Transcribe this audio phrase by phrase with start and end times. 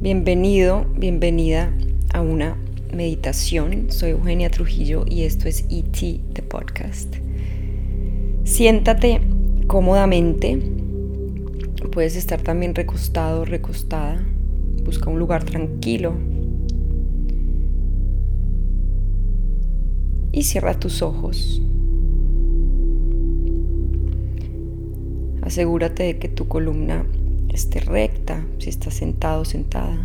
[0.00, 1.72] Bienvenido, bienvenida
[2.14, 2.56] a una
[2.94, 3.90] meditación.
[3.90, 5.90] Soy Eugenia Trujillo y esto es ET,
[6.34, 7.16] the podcast.
[8.44, 9.20] Siéntate
[9.66, 10.56] cómodamente.
[11.90, 14.24] Puedes estar también recostado, recostada.
[14.84, 16.14] Busca un lugar tranquilo.
[20.30, 21.60] Y cierra tus ojos.
[25.42, 27.04] Asegúrate de que tu columna
[27.54, 29.98] esté recta, si estás sentado sentada.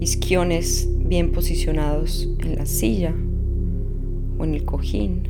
[0.00, 3.14] Isquiones bien posicionados en la silla
[4.38, 5.28] o en el cojín.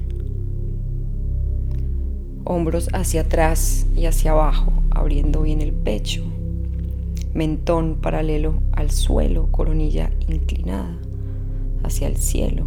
[2.44, 6.22] Hombros hacia atrás y hacia abajo, abriendo bien el pecho.
[7.34, 10.98] Mentón paralelo al suelo, coronilla inclinada
[11.82, 12.66] hacia el cielo.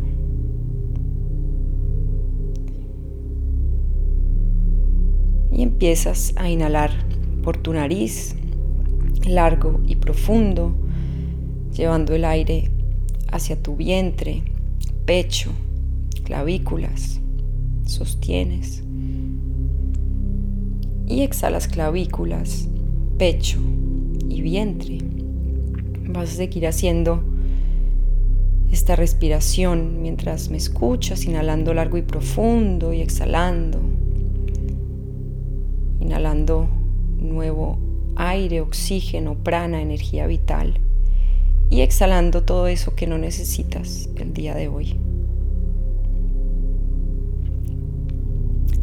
[5.51, 6.91] Y empiezas a inhalar
[7.41, 8.35] por tu nariz,
[9.27, 10.73] largo y profundo,
[11.73, 12.71] llevando el aire
[13.31, 14.43] hacia tu vientre,
[15.05, 15.51] pecho,
[16.23, 17.19] clavículas,
[17.85, 18.83] sostienes.
[21.07, 22.69] Y exhalas clavículas,
[23.17, 23.59] pecho
[24.29, 24.99] y vientre.
[26.07, 27.23] Vas a seguir haciendo
[28.71, 33.79] esta respiración mientras me escuchas, inhalando largo y profundo y exhalando.
[35.99, 36.80] Inhalando
[37.21, 37.77] nuevo
[38.15, 40.79] aire, oxígeno, prana, energía vital
[41.69, 44.97] y exhalando todo eso que no necesitas el día de hoy.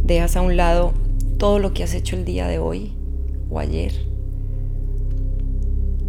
[0.05, 0.95] Dejas a un lado
[1.37, 2.93] todo lo que has hecho el día de hoy
[3.51, 3.93] o ayer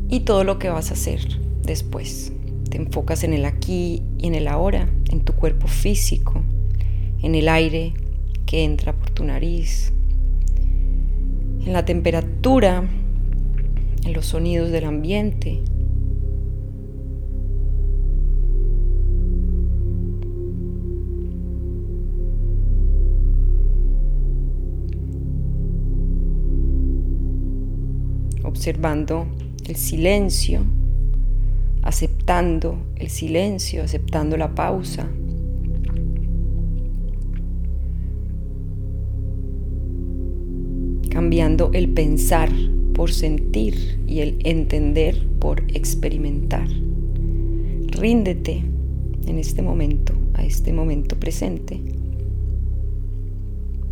[0.08, 1.22] y todo lo que vas a hacer
[1.64, 2.32] después.
[2.70, 6.42] Te enfocas en el aquí y en el ahora, en tu cuerpo físico,
[7.22, 7.94] en el aire
[8.46, 9.92] que entra por tu nariz,
[11.66, 12.84] en la temperatura,
[14.06, 15.62] en los sonidos del ambiente.
[28.44, 29.28] Observando
[29.68, 30.62] el silencio,
[31.84, 35.08] aceptando el silencio, aceptando la pausa.
[41.20, 42.50] Cambiando el pensar
[42.94, 46.70] por sentir y el entender por experimentar.
[47.88, 48.64] Ríndete
[49.28, 51.82] en este momento, a este momento presente.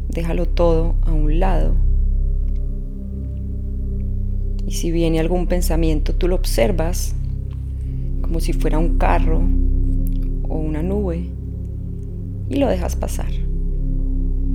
[0.07, 1.75] Déjalo todo a un lado.
[4.65, 7.13] Y si viene algún pensamiento, tú lo observas
[8.21, 9.41] como si fuera un carro
[10.47, 11.25] o una nube
[12.47, 13.33] y lo dejas pasar.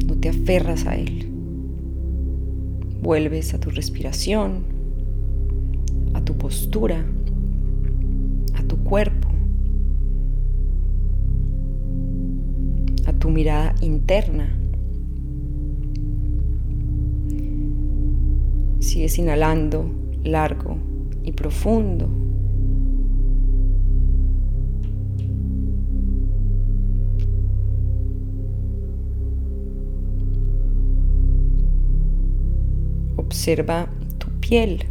[0.06, 1.31] No te aferras a él.
[3.02, 4.62] Vuelves a tu respiración,
[6.14, 7.04] a tu postura,
[8.54, 9.28] a tu cuerpo,
[13.04, 14.56] a tu mirada interna.
[18.78, 19.84] Sigues inhalando
[20.22, 20.76] largo
[21.24, 22.08] y profundo.
[33.42, 33.88] Observa
[34.19, 34.84] tu piel.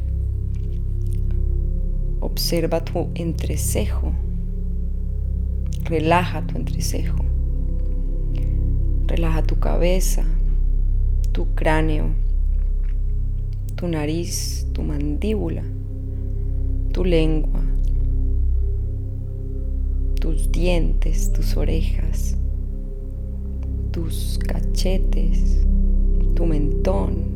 [2.19, 4.11] Observa tu entrecejo.
[5.85, 7.15] Relaja tu entrecejo.
[9.07, 10.25] Relaja tu cabeza,
[11.31, 12.09] tu cráneo,
[13.75, 15.63] tu nariz, tu mandíbula,
[16.91, 17.61] tu lengua,
[20.19, 22.35] tus dientes, tus orejas,
[23.91, 25.65] tus cachetes,
[26.35, 27.30] tu mentón,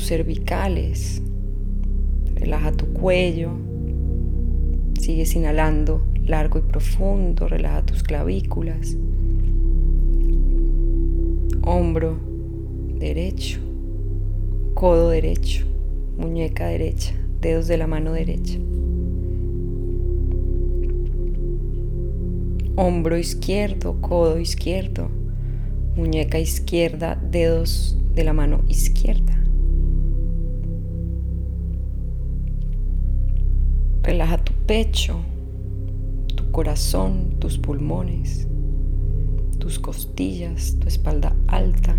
[0.00, 1.22] cervicales.
[2.34, 3.50] Relaja tu cuello.
[4.98, 7.48] Sigues inhalando largo y profundo.
[7.48, 8.96] Relaja tus clavículas.
[11.62, 12.18] Hombro
[12.98, 13.60] derecho.
[14.74, 15.66] Codo derecho.
[16.18, 17.14] Muñeca derecha.
[17.40, 18.58] Dedos de la mano derecha.
[22.76, 24.00] Hombro izquierdo.
[24.00, 25.08] Codo izquierdo.
[25.96, 27.16] Muñeca izquierda.
[27.30, 29.36] Dedos de la mano izquierda.
[34.70, 35.16] Pecho,
[36.36, 38.46] tu corazón, tus pulmones,
[39.58, 41.96] tus costillas, tu espalda alta,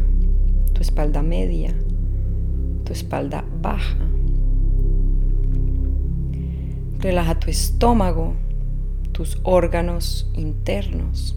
[0.71, 1.75] tu espalda media,
[2.85, 3.97] tu espalda baja.
[6.99, 8.35] Relaja tu estómago,
[9.11, 11.35] tus órganos internos.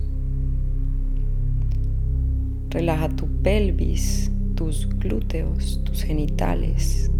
[2.71, 7.11] Relaja tu pelvis, tus glúteos, tus genitales,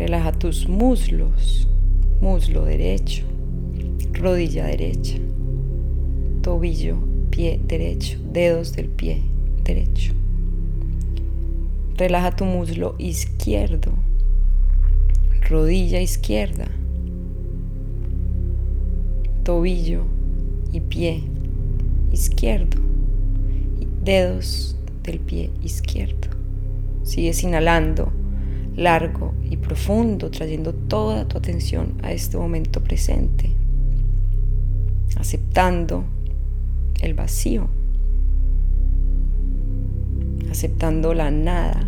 [0.00, 1.68] Relaja tus muslos,
[2.22, 3.22] muslo derecho,
[4.14, 5.18] rodilla derecha,
[6.40, 6.96] tobillo,
[7.28, 9.20] pie derecho, dedos del pie
[9.62, 10.14] derecho.
[11.98, 13.92] Relaja tu muslo izquierdo,
[15.50, 16.68] rodilla izquierda,
[19.44, 20.04] tobillo
[20.72, 21.24] y pie
[22.10, 22.78] izquierdo,
[24.02, 26.30] dedos del pie izquierdo.
[27.02, 28.10] Sigues inhalando
[28.80, 33.50] largo y profundo, trayendo toda tu atención a este momento presente,
[35.16, 36.04] aceptando
[37.02, 37.68] el vacío,
[40.50, 41.86] aceptando la nada.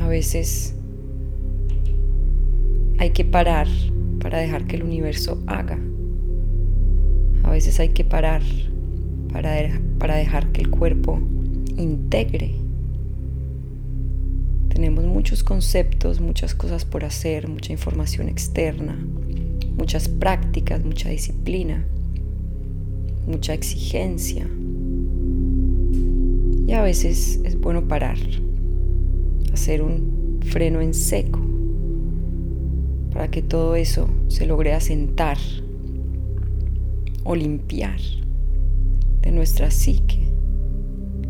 [0.00, 0.74] A veces
[2.98, 3.68] hay que parar
[4.20, 5.78] para dejar que el universo haga.
[7.42, 8.42] A veces hay que parar
[9.32, 11.18] para, para dejar que el cuerpo
[11.78, 12.67] integre.
[14.78, 18.96] Tenemos muchos conceptos, muchas cosas por hacer, mucha información externa,
[19.76, 21.84] muchas prácticas, mucha disciplina,
[23.26, 24.46] mucha exigencia.
[26.64, 28.18] Y a veces es bueno parar,
[29.52, 31.40] hacer un freno en seco
[33.12, 35.38] para que todo eso se logre asentar
[37.24, 37.98] o limpiar
[39.22, 40.28] de nuestra psique,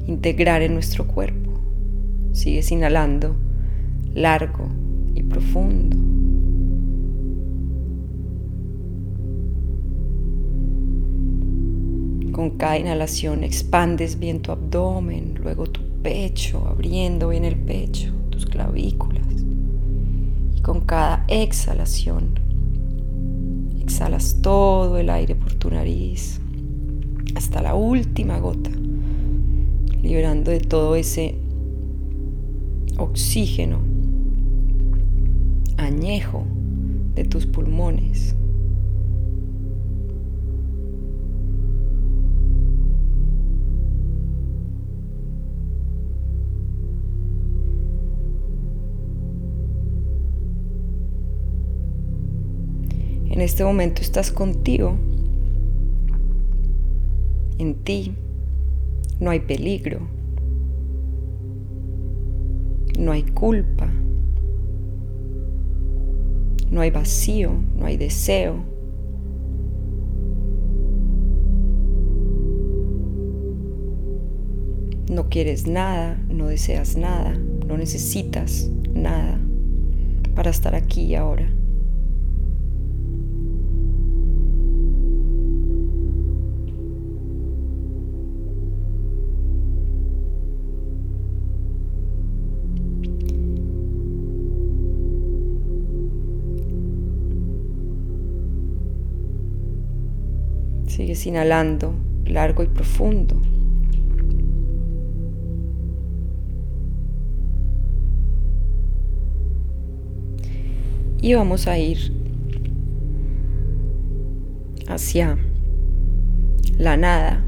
[0.07, 1.48] integrar en nuestro cuerpo.
[2.33, 3.37] Sigues inhalando
[4.15, 4.69] largo
[5.15, 5.97] y profundo.
[12.33, 18.47] Con cada inhalación expandes bien tu abdomen, luego tu pecho, abriendo bien el pecho, tus
[18.47, 19.27] clavículas.
[20.55, 22.39] Y con cada exhalación,
[23.81, 26.41] exhalas todo el aire por tu nariz
[27.35, 28.71] hasta la última gota,
[30.03, 31.37] liberando de todo ese
[32.99, 33.79] oxígeno
[35.77, 36.45] añejo
[37.15, 38.35] de tus pulmones.
[53.31, 54.97] En este momento estás contigo.
[57.59, 58.13] En ti
[59.21, 60.18] no hay peligro.
[62.99, 63.89] No hay culpa.
[66.69, 68.57] No hay vacío, no hay deseo.
[75.11, 79.39] No quieres nada, no deseas nada, no necesitas nada
[80.35, 81.49] para estar aquí y ahora.
[101.09, 101.95] Sigues inhalando
[102.27, 103.41] largo y profundo.
[111.23, 112.13] Y vamos a ir
[114.87, 115.39] hacia
[116.77, 117.43] la nada,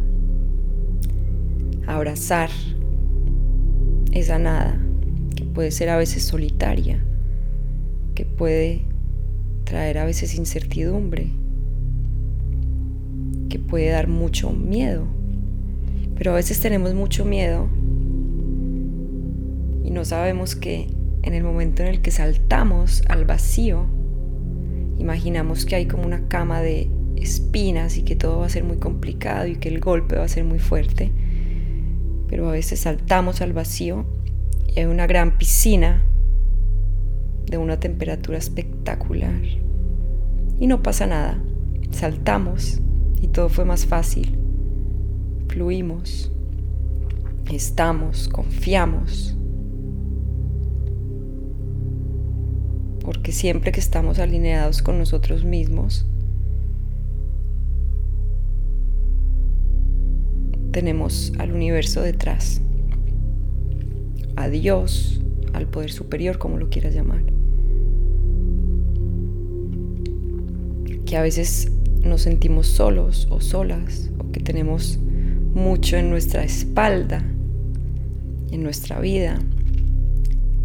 [1.87, 2.49] abrazar
[4.13, 4.81] esa nada
[5.37, 7.05] que puede ser a veces solitaria,
[8.15, 8.81] que puede
[9.65, 11.40] traer a veces incertidumbre,
[13.51, 15.05] que puede dar mucho miedo.
[16.17, 17.69] Pero a veces tenemos mucho miedo
[19.85, 20.89] y no sabemos que
[21.23, 23.85] en el momento en el que saltamos al vacío,
[24.99, 28.79] imaginamos que hay como una cama de espinas y que todo va a ser muy
[28.79, 31.13] complicado y que el golpe va a ser muy fuerte.
[32.29, 34.07] Pero a veces saltamos al vacío
[34.75, 36.03] y hay una gran piscina
[37.47, 39.41] de una temperatura espectacular.
[40.61, 41.43] Y no pasa nada.
[41.91, 42.81] Saltamos
[43.21, 44.39] y todo fue más fácil.
[45.49, 46.31] Fluimos,
[47.51, 49.37] estamos, confiamos.
[53.05, 56.07] Porque siempre que estamos alineados con nosotros mismos,
[60.71, 62.61] tenemos al universo detrás,
[64.37, 65.21] a Dios,
[65.53, 67.23] al poder superior, como lo quieras llamar.
[71.05, 71.73] Que a veces
[72.03, 74.99] nos sentimos solos o solas o que tenemos
[75.55, 77.25] mucho en nuestra espalda,
[78.51, 79.39] en nuestra vida,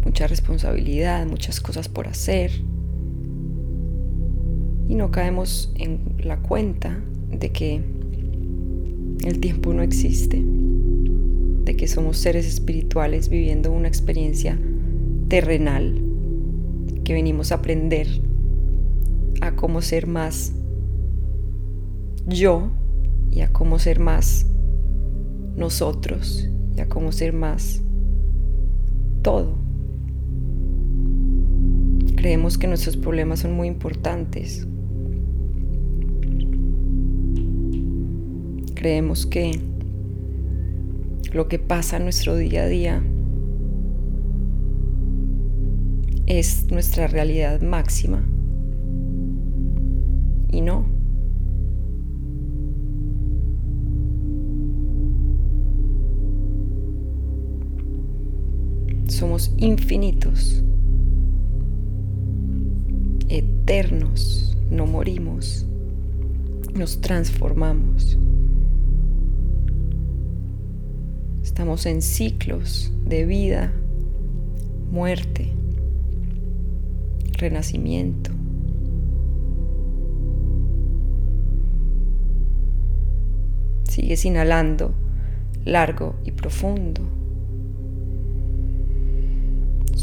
[0.04, 2.52] mucha responsabilidad, muchas cosas por hacer
[4.88, 6.98] y no caemos en la cuenta
[7.30, 7.80] de que
[9.24, 10.42] el tiempo no existe,
[11.64, 14.56] de que somos seres espirituales viviendo una experiencia
[15.28, 16.00] terrenal
[17.02, 18.06] que venimos a aprender
[19.40, 20.52] a cómo ser más
[22.26, 22.70] yo
[23.30, 24.46] y a cómo ser más
[25.56, 27.82] nosotros y a cómo ser más
[29.22, 29.58] todo.
[32.16, 34.66] Creemos que nuestros problemas son muy importantes.
[38.74, 39.60] Creemos que
[41.32, 43.02] lo que pasa en nuestro día a día
[46.26, 48.24] es nuestra realidad máxima.
[50.50, 50.95] Y no.
[59.16, 60.62] Somos infinitos,
[63.30, 65.64] eternos, no morimos,
[66.74, 68.18] nos transformamos.
[71.42, 73.72] Estamos en ciclos de vida,
[74.90, 75.50] muerte,
[77.38, 78.32] renacimiento.
[83.84, 84.92] Sigues inhalando
[85.64, 87.15] largo y profundo,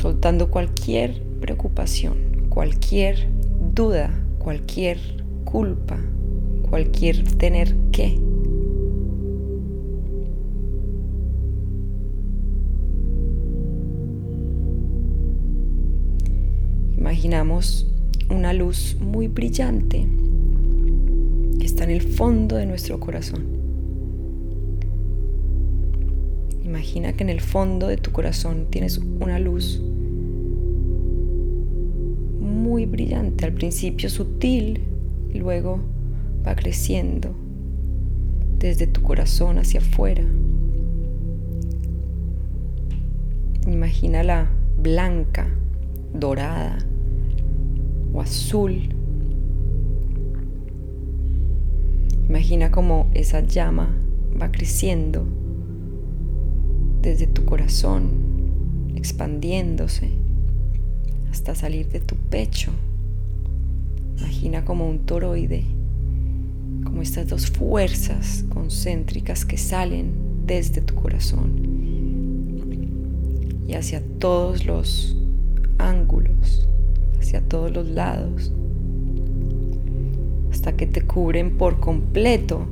[0.03, 2.17] soltando cualquier preocupación,
[2.49, 3.25] cualquier
[3.73, 4.97] duda, cualquier
[5.45, 5.97] culpa,
[6.69, 8.19] cualquier tener que.
[16.97, 17.89] Imaginamos
[18.29, 20.05] una luz muy brillante
[21.59, 23.45] que está en el fondo de nuestro corazón.
[26.65, 29.81] Imagina que en el fondo de tu corazón tienes una luz
[32.73, 34.81] muy brillante, al principio sutil
[35.31, 35.79] y luego
[36.43, 37.35] va creciendo
[38.57, 40.23] desde tu corazón hacia afuera.
[43.67, 44.49] Imagínala
[44.81, 45.45] blanca,
[46.15, 46.79] dorada,
[48.11, 48.89] o azul.
[52.27, 53.95] Imagina cómo esa llama
[54.41, 55.27] va creciendo
[57.03, 58.09] desde tu corazón,
[58.95, 60.22] expandiéndose
[61.33, 62.71] hasta salir de tu pecho.
[64.19, 65.63] Imagina como un toroide,
[66.83, 70.13] como estas dos fuerzas concéntricas que salen
[70.45, 71.73] desde tu corazón
[73.67, 75.17] y hacia todos los
[75.79, 76.67] ángulos
[77.19, 78.51] hacia todos los lados,
[80.51, 82.67] hasta que te cubren por completo,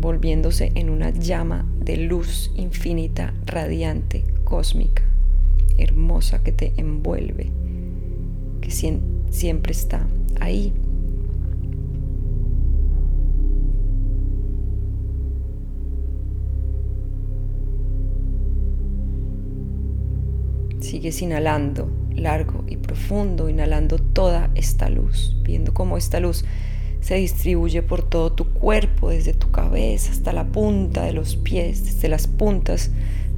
[0.00, 5.02] volviéndose en una llama de luz infinita, radiante, cósmica,
[5.78, 7.50] hermosa que te envuelve,
[8.60, 10.06] que siempre está
[10.40, 10.72] ahí.
[20.80, 26.44] Sigues inhalando largo y profundo, inhalando toda esta luz, viendo cómo esta luz
[27.00, 31.84] se distribuye por todo tu cuerpo, desde tu cabeza hasta la punta de los pies,
[31.84, 32.90] desde las puntas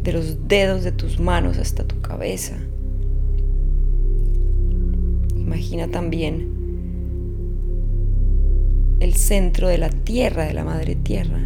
[0.04, 2.58] de los dedos de tus manos hasta tu cabeza.
[5.34, 6.52] Imagina también
[9.00, 11.40] el centro de la tierra, de la madre tierra.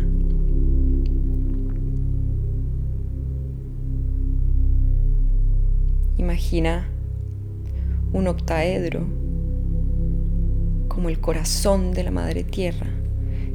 [6.17, 6.88] Imagina
[8.12, 9.07] un octaedro,
[10.88, 12.88] como el corazón de la madre tierra,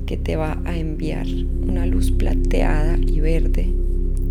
[0.05, 1.27] que te va a enviar
[1.61, 3.82] una luz plateada y verde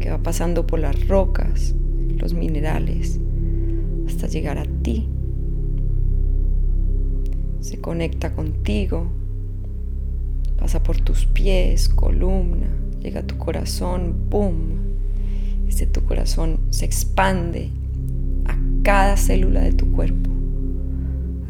[0.03, 1.75] que va pasando por las rocas,
[2.19, 3.19] los minerales,
[4.07, 5.09] hasta llegar a ti.
[7.61, 9.07] Se conecta contigo,
[10.59, 12.69] pasa por tus pies, columna,
[13.01, 14.57] llega a tu corazón, ¡pum!
[15.69, 17.71] Este tu corazón se expande
[18.83, 20.31] cada célula de tu cuerpo,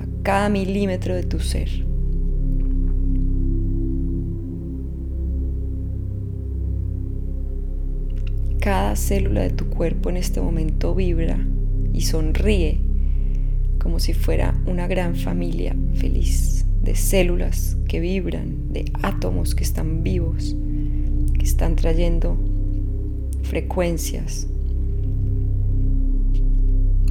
[0.00, 1.87] a cada milímetro de tu ser.
[8.62, 11.37] Cada célula de tu cuerpo en este momento vibra
[11.92, 12.78] y sonríe
[13.81, 20.04] como si fuera una gran familia feliz de células que vibran, de átomos que están
[20.04, 20.54] vivos,
[21.37, 22.38] que están trayendo
[23.42, 24.47] frecuencias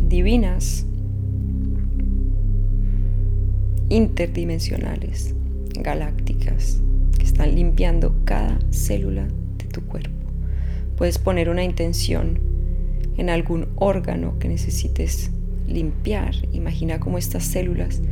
[0.08, 0.86] divinas,
[3.90, 5.36] interdimensionales,
[5.82, 6.80] galácticas,
[7.20, 9.28] que están limpiando cada célula
[9.58, 10.21] de tu cuerpo.
[11.02, 12.38] Puedes poner una intención
[13.18, 15.32] en algún órgano que necesites
[15.66, 16.36] limpiar.
[16.52, 18.04] Imagina cómo estas células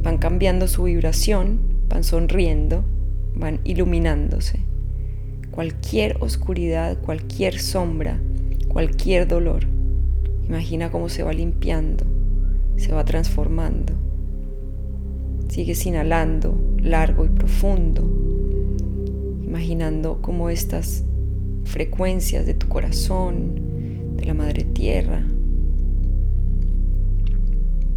[0.00, 2.84] van cambiando su vibración, van sonriendo,
[3.34, 4.60] van iluminándose.
[5.50, 8.20] Cualquier oscuridad, cualquier sombra,
[8.68, 9.66] cualquier dolor
[10.46, 12.04] Imagina cómo se va limpiando
[12.76, 13.94] se va transformando.
[15.48, 18.08] Sigues inhalando largo y profundo,
[19.42, 21.02] imaginando cómo estas
[21.68, 25.22] frecuencias de tu corazón, de la madre tierra,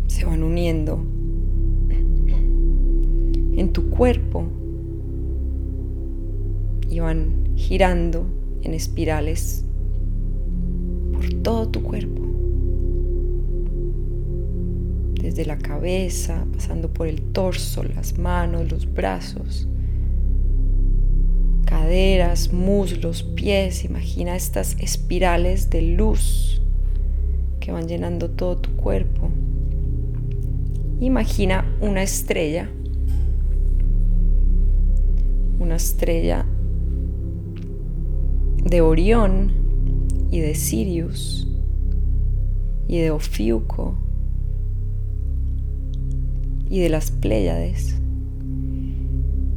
[0.07, 1.03] se van uniendo
[3.55, 4.45] en tu cuerpo
[6.89, 8.25] y van girando
[8.61, 9.63] en espirales
[11.13, 12.21] por todo tu cuerpo.
[15.21, 19.67] Desde la cabeza, pasando por el torso, las manos, los brazos,
[21.91, 23.83] caderas, muslos, pies.
[23.83, 26.61] Imagina estas espirales de luz
[27.59, 29.29] que van llenando todo tu cuerpo.
[31.01, 32.69] Imagina una estrella,
[35.59, 36.45] una estrella
[38.63, 39.51] de Orión
[40.31, 41.45] y de Sirius
[42.87, 43.95] y de Ofiuco
[46.69, 47.97] y de las Pléyades.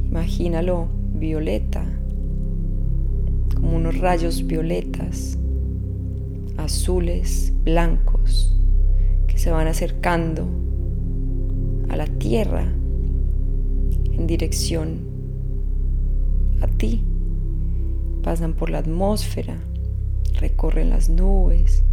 [0.09, 1.85] Imagínalo violeta,
[3.65, 5.39] como unos rayos violetas,
[6.55, 8.55] azules, blancos,
[9.25, 10.45] que se van acercando
[11.89, 12.71] a la tierra
[14.11, 14.99] en dirección
[16.61, 17.03] a ti.
[18.21, 19.57] Pasan por la atmósfera,
[20.39, 21.83] recorren las nubes,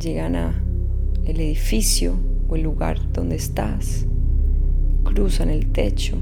[0.00, 0.62] llegan a
[1.26, 2.14] el edificio
[2.48, 4.06] o el lugar donde estás,
[5.04, 6.16] cruzan el techo,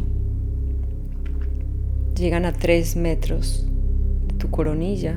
[2.16, 3.66] llegan a tres metros
[4.28, 5.16] de tu coronilla,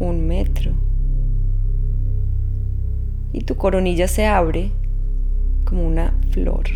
[0.00, 0.72] un metro
[3.32, 4.72] y tu coronilla se abre
[5.64, 6.66] como una flor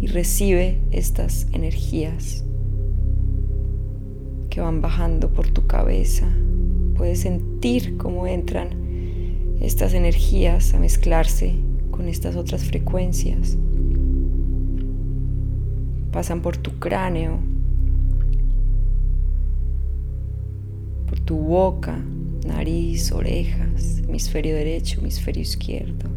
[0.00, 2.44] y recibe estas energías
[4.50, 6.28] que van bajando por tu cabeza.
[6.94, 8.70] Puedes sentir cómo entran
[9.60, 11.54] estas energías a mezclarse
[11.90, 13.56] con estas otras frecuencias.
[16.12, 17.38] Pasan por tu cráneo,
[21.08, 21.98] por tu boca,
[22.46, 26.10] nariz, orejas, hemisferio derecho, hemisferio izquierdo,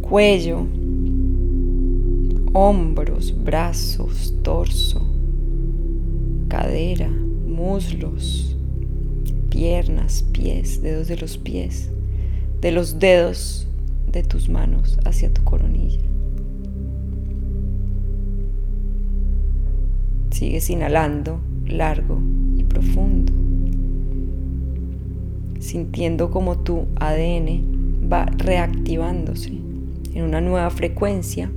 [0.00, 0.66] cuello,
[2.54, 5.06] hombros, brazos, torso,
[6.48, 8.56] cadera, muslos,
[9.50, 11.90] piernas, pies, dedos de los pies,
[12.62, 13.68] de los dedos
[14.10, 16.05] de tus manos hacia tu coronilla.
[20.36, 22.20] Sigues inhalando largo
[22.58, 23.32] y profundo
[25.60, 29.52] sintiendo como tu ADN va reactivándose
[30.12, 31.50] en una nueva frecuencia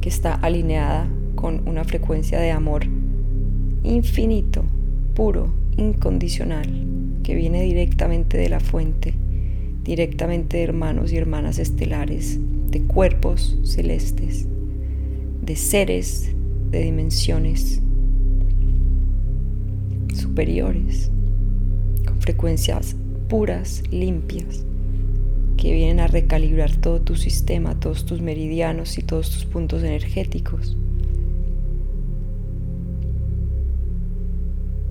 [0.00, 2.86] que está alineada con una frecuencia de amor
[3.84, 4.64] infinito,
[5.14, 6.66] puro, incondicional,
[7.22, 9.14] que viene directamente de la fuente,
[9.84, 14.48] directamente de hermanos y hermanas estelares, de cuerpos celestes,
[15.40, 16.34] de seres
[16.70, 17.80] de dimensiones
[20.14, 21.10] superiores
[22.20, 22.96] frecuencias
[23.28, 24.64] puras, limpias,
[25.56, 30.76] que vienen a recalibrar todo tu sistema, todos tus meridianos y todos tus puntos energéticos.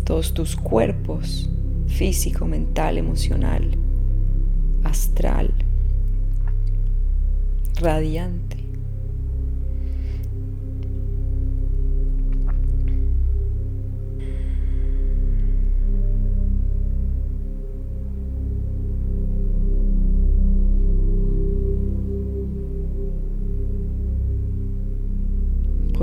[0.04, 1.50] Todos tus cuerpos,
[1.88, 3.78] físico, mental, emocional,
[4.84, 5.54] astral,
[7.76, 8.59] radiante.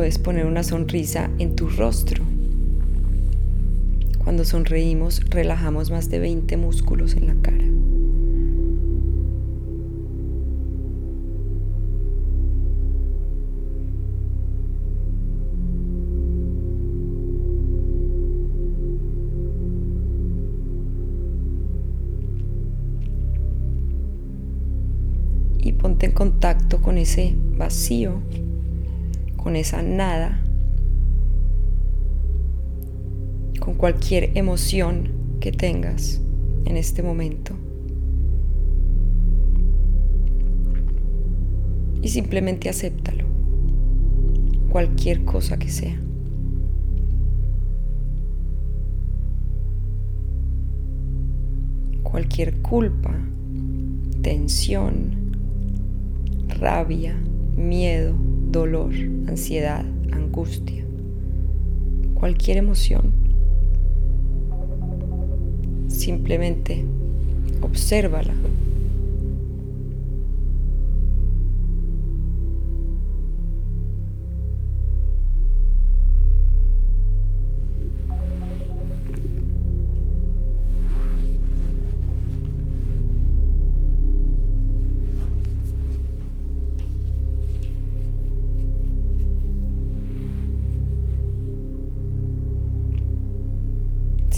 [0.06, 2.22] Puedes poner una sonrisa en tu rostro.
[4.22, 7.64] Cuando sonreímos, relajamos más de 20 músculos en la cara.
[25.58, 28.22] Y ponte en contacto con ese vacío
[29.46, 30.42] con esa nada,
[33.60, 36.20] con cualquier emoción que tengas
[36.64, 37.54] en este momento.
[42.02, 43.22] Y simplemente acéptalo,
[44.68, 45.96] cualquier cosa que sea.
[52.02, 53.14] Cualquier culpa,
[54.22, 55.36] tensión,
[56.48, 57.14] rabia,
[57.56, 58.25] miedo,
[58.56, 58.94] dolor,
[59.28, 60.82] ansiedad, angustia,
[62.14, 63.12] cualquier emoción.
[65.88, 66.82] Simplemente
[67.60, 68.32] obsérvala.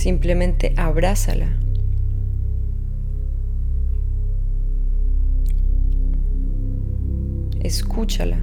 [0.09, 1.49] Simplemente abrázala.
[7.61, 8.39] Escúchala.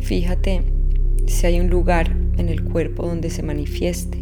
[0.00, 0.64] Fíjate
[1.26, 4.18] si hay un lugar en el cuerpo donde se manifieste.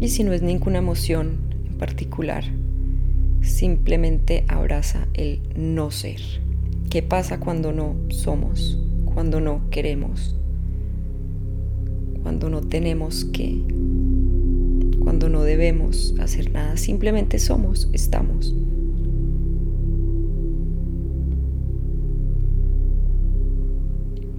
[0.00, 2.44] Y si no es ninguna emoción en particular,
[3.40, 6.20] simplemente abraza el no ser.
[6.90, 8.78] ¿Qué pasa cuando no somos?
[9.04, 10.34] Cuando no queremos?
[12.22, 13.62] Cuando no tenemos que?
[14.98, 18.54] Cuando no debemos hacer nada, simplemente somos, estamos.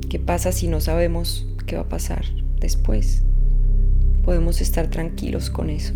[0.09, 2.25] ¿Qué pasa si no sabemos qué va a pasar
[2.59, 3.25] después?
[4.23, 5.93] Podemos estar tranquilos con eso.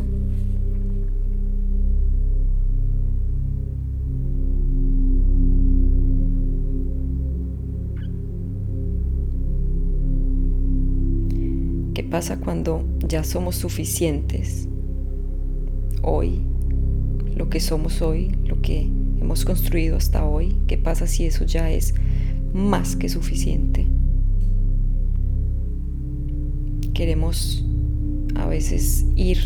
[12.13, 14.67] Pasa cuando ya somos suficientes
[16.03, 16.43] hoy,
[17.35, 18.81] lo que somos hoy, lo que
[19.19, 20.55] hemos construido hasta hoy?
[20.67, 21.95] ¿Qué pasa si eso ya es
[22.53, 23.87] más que suficiente?
[26.93, 27.65] Queremos
[28.35, 29.39] a veces ir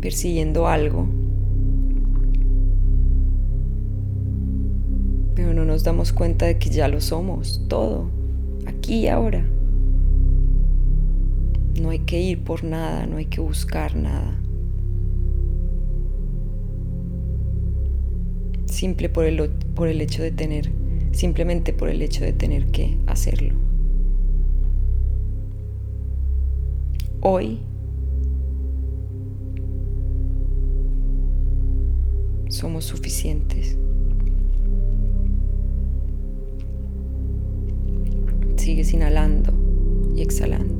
[0.00, 1.06] persiguiendo algo,
[5.36, 8.10] pero no nos damos cuenta de que ya lo somos, todo,
[8.66, 9.46] aquí y ahora.
[11.80, 14.40] No hay que ir por nada, no hay que buscar nada.
[18.66, 20.70] Simple por el, por el hecho de tener,
[21.12, 23.54] simplemente por el hecho de tener que hacerlo.
[27.20, 27.60] Hoy
[32.48, 33.76] somos suficientes.
[38.56, 39.52] Sigues inhalando
[40.14, 40.73] y exhalando.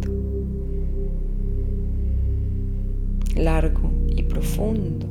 [3.37, 5.07] Largo y profundo.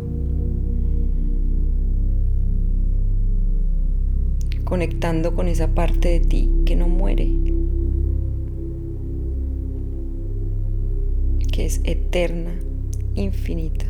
[4.64, 7.30] Conectando con esa parte de ti que no muere,
[11.52, 12.56] que es eterna,
[13.16, 13.86] infinita.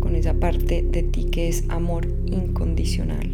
[0.00, 3.28] Con esa parte de ti que es amor incondicional.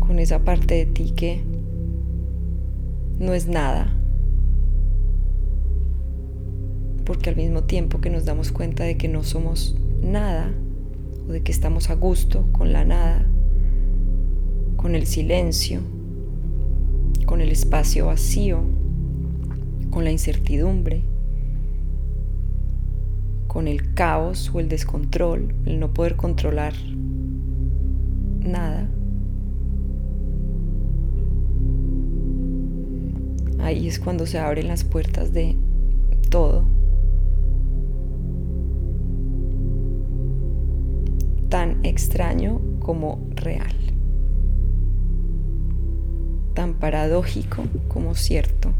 [0.00, 1.53] Con esa parte de ti que
[3.18, 3.92] no es nada.
[7.04, 10.50] Porque al mismo tiempo que nos damos cuenta de que no somos nada,
[11.28, 13.26] o de que estamos a gusto con la nada,
[14.76, 15.80] con el silencio,
[17.26, 18.60] con el espacio vacío,
[19.90, 21.02] con la incertidumbre,
[23.46, 26.74] con el caos o el descontrol, el no poder controlar
[28.40, 28.88] nada.
[33.64, 35.56] Ahí es cuando se abren las puertas de
[36.28, 36.64] todo.
[41.48, 43.74] Tan extraño como real.
[46.52, 48.74] Tan paradójico como cierto.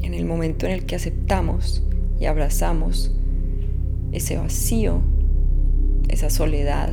[0.00, 1.82] En el momento en el que aceptamos
[2.20, 3.12] y abrazamos
[4.12, 5.00] ese vacío,
[6.08, 6.92] esa soledad,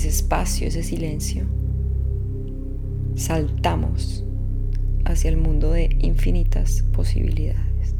[0.00, 1.44] ese espacio, ese silencio,
[3.16, 4.24] saltamos
[5.04, 7.94] hacia el mundo de infinitas posibilidades.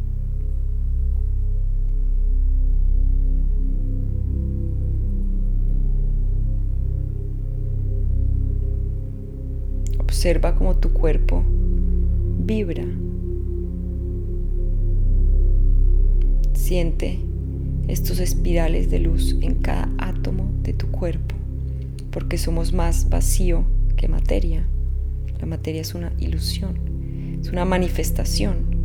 [9.99, 11.45] Observa cómo tu cuerpo
[12.47, 12.85] vibra.
[16.55, 17.19] Siente
[17.89, 21.40] estos espirales de luz en cada átomo de tu cuerpo
[22.11, 23.65] porque somos más vacío
[23.97, 24.67] que materia.
[25.41, 28.79] La materia es una ilusión, es una manifestación.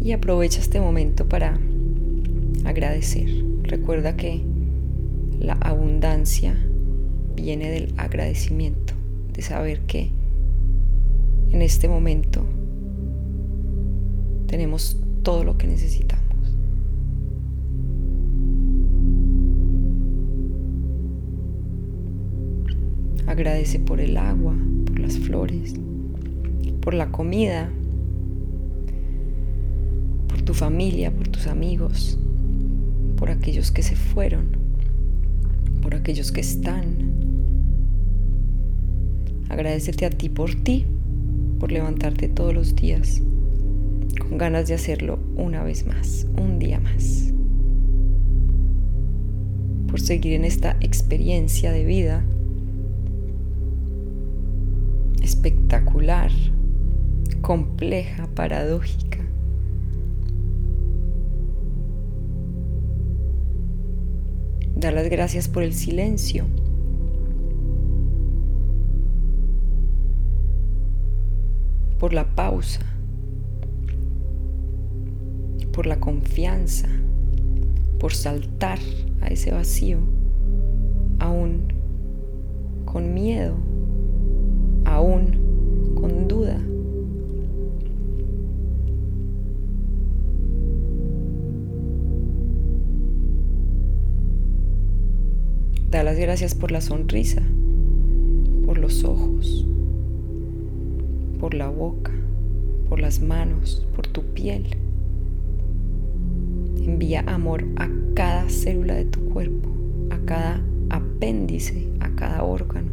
[0.00, 1.58] Y aprovecha este momento para
[2.64, 3.26] agradecer.
[3.62, 4.42] Recuerda que
[5.40, 6.54] la abundancia
[7.34, 8.92] viene del agradecimiento,
[9.32, 10.10] de saber que
[11.50, 12.44] en este momento
[14.46, 16.22] tenemos todo lo que necesitamos.
[23.26, 24.54] Agradece por el agua,
[24.86, 25.74] por las flores,
[26.80, 27.70] por la comida,
[30.28, 32.18] por tu familia, por tus amigos,
[33.16, 34.48] por aquellos que se fueron,
[35.80, 37.14] por aquellos que están.
[39.48, 40.84] Agradecete a ti por ti,
[41.58, 43.22] por levantarte todos los días
[44.14, 47.32] con ganas de hacerlo una vez más, un día más.
[49.88, 52.24] Por seguir en esta experiencia de vida
[55.22, 56.30] espectacular,
[57.40, 59.20] compleja, paradójica.
[64.76, 66.44] Dar las gracias por el silencio.
[71.98, 72.93] Por la pausa.
[75.74, 76.88] Por la confianza.
[77.98, 78.78] Por saltar
[79.20, 79.98] a ese vacío.
[81.18, 81.72] Aún
[82.84, 83.56] con miedo
[84.84, 86.58] aún con duda.
[95.90, 97.42] Da las gracias por la sonrisa,
[98.66, 99.66] por los ojos,
[101.38, 102.12] por la boca,
[102.88, 104.76] por las manos, por tu piel.
[106.94, 109.68] Envía amor a cada célula de tu cuerpo,
[110.10, 112.88] a cada apéndice, a cada órgano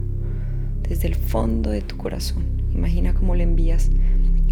[0.90, 2.44] desde el fondo de tu corazón.
[2.74, 3.92] Imagina cómo le envías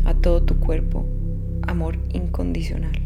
[0.05, 1.03] a todo tu cuerpo
[1.63, 3.01] amor incondicional,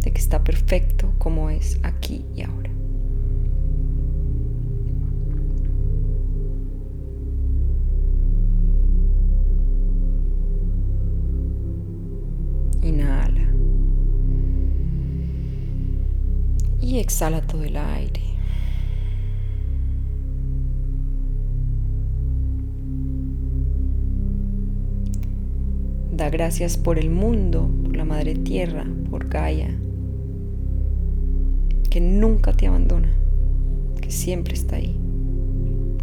[0.00, 2.70] de que está perfecto como es aquí y ahora.
[16.80, 18.22] Y exhala todo el aire.
[26.18, 29.68] Da gracias por el mundo, por la Madre Tierra, por Gaia,
[31.90, 33.12] que nunca te abandona,
[34.00, 34.96] que siempre está ahí.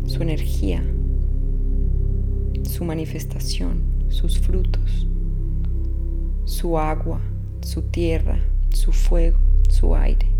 [0.05, 0.83] Su energía,
[2.63, 5.07] su manifestación, sus frutos,
[6.45, 7.19] su agua,
[7.61, 9.37] su tierra, su fuego,
[9.69, 10.34] su aire.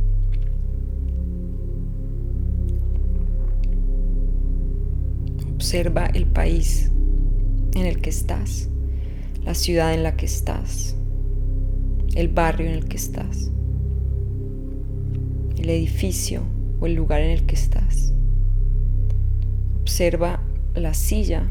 [5.66, 6.92] Observa el país
[7.74, 8.70] en el que estás
[9.44, 10.96] la ciudad en la que estás,
[12.14, 13.52] el barrio en el que estás,
[15.58, 16.44] el edificio
[16.80, 18.14] o el lugar en el que estás.
[19.82, 20.40] Observa
[20.76, 21.50] la silla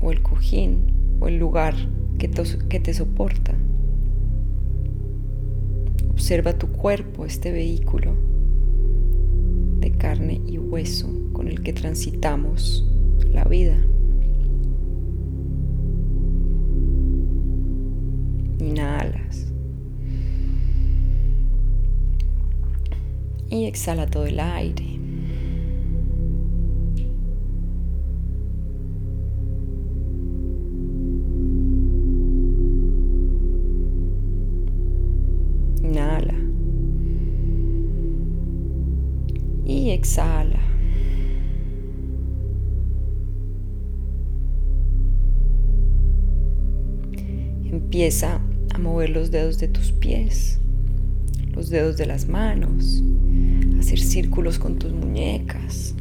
[0.00, 1.74] o el cojín o el lugar
[2.16, 3.52] que te, soporta.
[6.08, 8.16] Observa tu cuerpo, este vehículo
[9.80, 12.88] de carne y hueso con el que transitamos
[13.34, 13.76] la vida.
[18.60, 19.52] Inhalas.
[23.50, 24.84] Y exhala todo el aire.
[35.82, 36.34] Inhala.
[39.66, 40.43] Y exhala.
[47.94, 48.40] Empieza
[48.74, 50.58] a mover los dedos de tus pies,
[51.52, 53.04] los dedos de las manos,
[53.78, 55.94] hacer círculos con tus muñecas,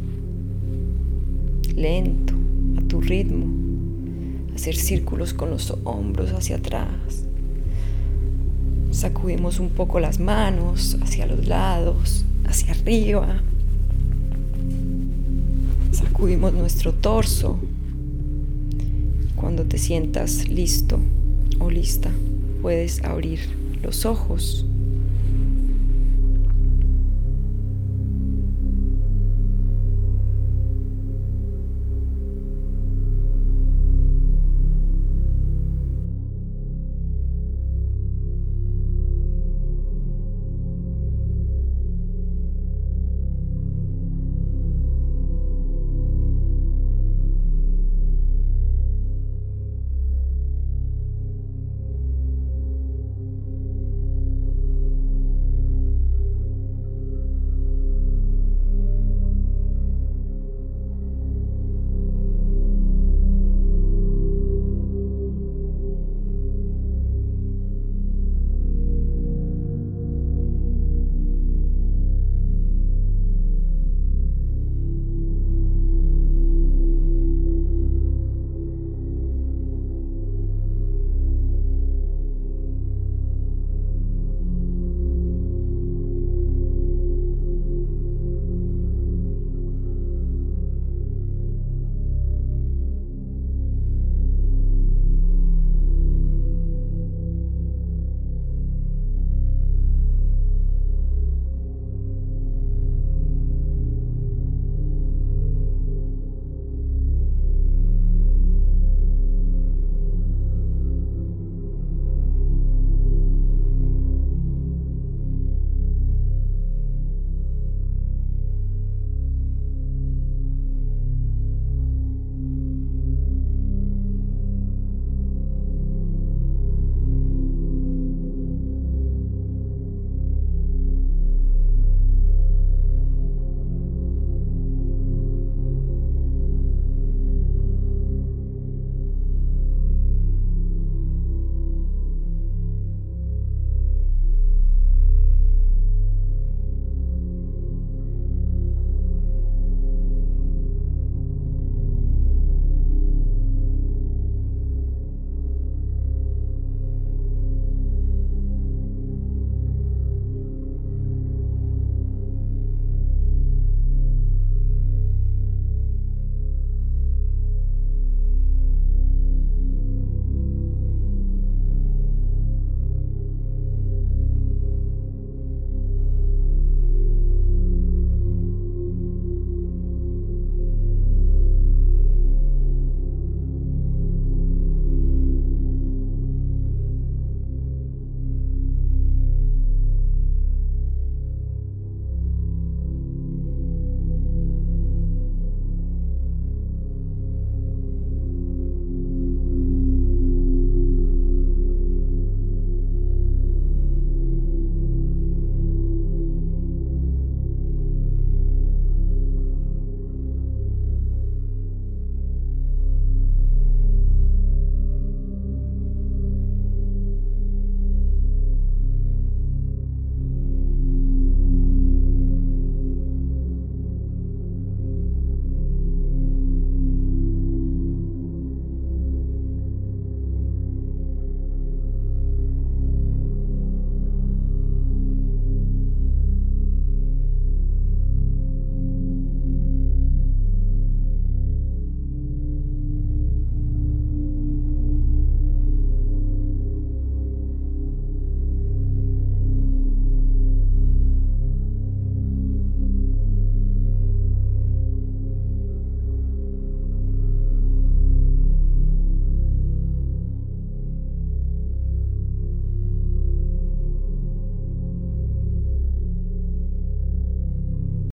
[1.76, 2.34] lento,
[2.80, 3.46] a tu ritmo,
[4.56, 7.28] hacer círculos con los hombros hacia atrás.
[8.90, 13.44] Sacudimos un poco las manos hacia los lados, hacia arriba.
[15.92, 17.60] Sacudimos nuestro torso.
[19.36, 21.00] Cuando te sientas listo
[21.60, 22.12] o lista,
[22.62, 23.40] puedes abrir
[23.82, 24.66] los ojos